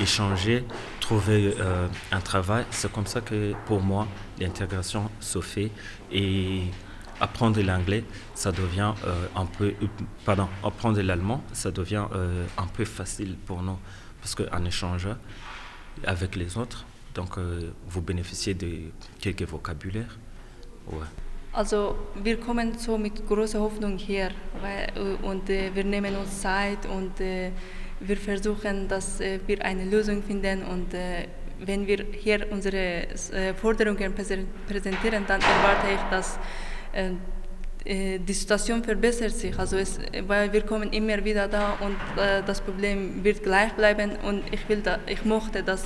[0.00, 0.64] échanger,
[1.00, 2.64] trouver euh, un travail.
[2.70, 4.08] C'est comme ça que pour moi,
[4.40, 5.70] l'intégration se fait.
[6.10, 6.62] Et
[7.20, 9.74] apprendre l'anglais, ça devient euh, un peu.
[10.24, 12.06] Pardon, apprendre l'allemand, ça devient
[12.58, 13.78] un peu facile pour nous.
[14.20, 15.16] Parce qu'en échangeant
[16.04, 18.90] avec les autres, donc euh, vous bénéficiez de
[19.20, 20.18] quelques vocabulaires.
[20.86, 21.06] Ouais.
[21.52, 26.40] Also wir kommen so mit großer Hoffnung her weil, äh, und äh, wir nehmen uns
[26.40, 27.52] Zeit und äh,
[28.00, 31.28] wir versuchen, dass äh, wir eine Lösung finden und äh,
[31.64, 36.38] wenn wir hier unsere äh, Forderungen präse- präsentieren, dann erwarte ich, dass
[37.86, 39.58] die Situation verbessert sich.
[39.58, 41.96] Also es, weil wir kommen immer wieder da und
[42.46, 45.84] das Problem wird gleich bleiben und ich, will da, ich möchte, dass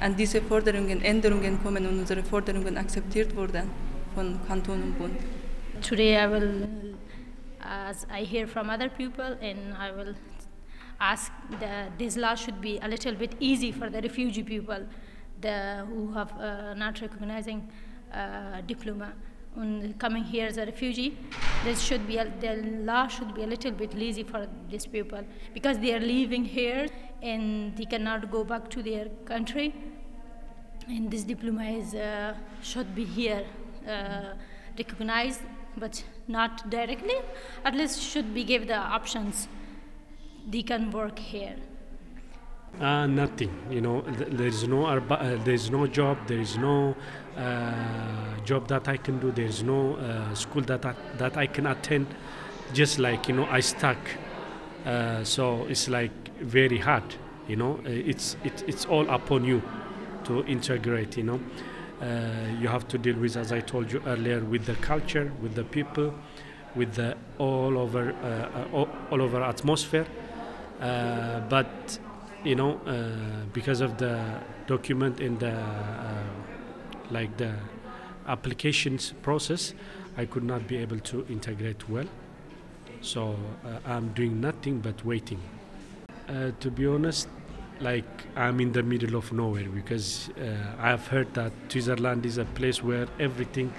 [0.00, 3.70] an diese Forderungen Änderungen kommen und unsere Forderungen akzeptiert wurden
[4.14, 5.16] von Kanton und Bund.
[5.80, 6.94] Today I will,
[7.60, 10.14] as I hear from other people, and I will
[10.98, 14.86] ask that this law should be a little bit easy for the refugee people
[15.40, 17.68] the, who have uh, not recognizing
[18.12, 19.12] uh, diploma
[19.56, 21.16] and coming here as a refugee.
[21.64, 25.22] This should be a, the law should be a little bit lazy for these people
[25.54, 26.86] because they are living here
[27.22, 29.74] and they cannot go back to their country.
[30.88, 33.44] And this diploma is uh, should be here
[33.88, 34.34] uh,
[34.78, 35.40] recognized
[35.76, 37.16] but not directly.
[37.64, 39.48] At least should be give the options.
[40.48, 41.56] They can work here
[42.80, 43.50] Uh, nothing.
[43.70, 46.18] You know, th- there is no arba- uh, there is no job.
[46.26, 46.94] There is no
[47.36, 49.32] uh, job that I can do.
[49.32, 52.06] There is no uh, school that I, that I can attend.
[52.74, 53.96] Just like you know, I stuck.
[54.84, 57.14] Uh, so it's like very hard.
[57.48, 59.62] You know, Uh, it's it, it's all upon you
[60.24, 61.16] to integrate.
[61.16, 61.40] You know,
[62.60, 65.64] you have to deal with, as I told you earlier, with the culture, with the
[65.64, 66.12] people,
[66.74, 68.12] with the all over
[68.72, 70.06] all, all over atmosphere.
[70.78, 71.98] But
[72.46, 76.22] you know, uh, because of the document in the uh,
[77.10, 77.52] like the
[78.28, 79.74] applications process,
[80.16, 82.06] I could not be able to integrate well.
[83.00, 85.40] So uh, I'm doing nothing but waiting.
[86.60, 87.28] To be honest,
[87.80, 92.44] like I'm in the middle of nowhere because uh, I've heard that Switzerland is a
[92.44, 93.72] place where everything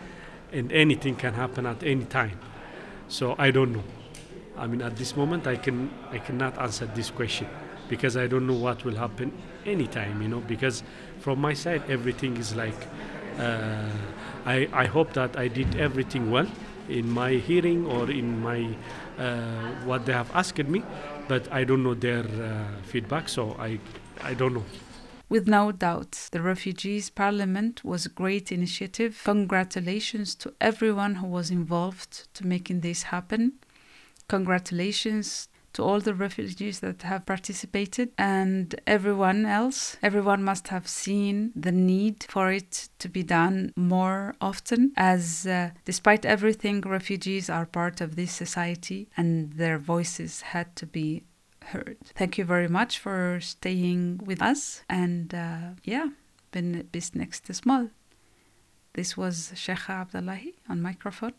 [0.54, 2.40] and anything can happen at any time.
[3.10, 3.84] So I don't know.
[4.58, 7.48] I mean, at this moment, I can I cannot answer this question
[7.90, 9.32] because I don't know what will happen
[9.66, 10.22] anytime.
[10.22, 10.84] You know, because
[11.20, 12.88] from my side, everything is like
[13.40, 13.90] uh,
[14.46, 16.48] I I hope that I did everything well
[16.90, 18.76] in my hearing or in my
[19.18, 20.84] uh, what they have asked me,
[21.28, 23.80] but I don't know their uh, feedback, so I
[24.24, 24.66] I don't know.
[25.30, 29.22] With no doubt, the Refugees Parliament was a great initiative.
[29.26, 33.60] Congratulations to everyone who was involved to making this happen.
[34.30, 39.96] Congratulations to all the refugees that have participated and everyone else.
[40.02, 45.70] Everyone must have seen the need for it to be done more often, as uh,
[45.86, 51.24] despite everything, refugees are part of this society and their voices had to be
[51.66, 51.98] heard.
[52.16, 56.08] Thank you very much for staying with us and uh, yeah,
[56.52, 57.92] bin bis nächstes Mal.
[58.94, 61.34] This was Cheija Abdalahe on microphone.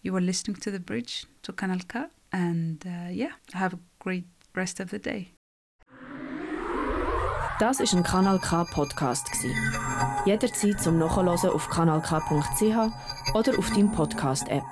[0.00, 1.86] You were listening to the bridge to Kanal
[2.34, 5.30] and uh, yeah, have a great rest of the day.
[7.60, 9.54] Das ist ein Kanal K Podcast gsi.
[10.26, 14.64] Jederzeit zum Nachhören auf kanalk.ch oder auf deinem Podcast App.